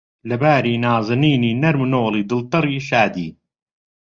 لەباری، 0.29 0.75
نازەنینی، 0.85 1.59
نەرم 1.63 1.81
و 1.83 1.89
نۆڵی، 1.93 2.27
دڵتەڕی، 2.29 2.77
شادی 2.89 3.27